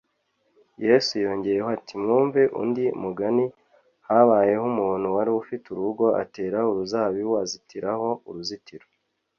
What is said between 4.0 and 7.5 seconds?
habayeho umuntu wari ufite urugo, atera uruzabibu